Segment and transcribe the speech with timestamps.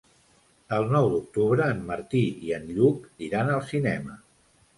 [0.77, 4.19] El nou d'octubre en Martí i en Lluc iran al cinema.